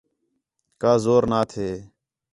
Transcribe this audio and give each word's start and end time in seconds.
کا 0.81 0.91
زور 1.03 1.23
نہ 1.31 1.39
تھے 1.51 1.69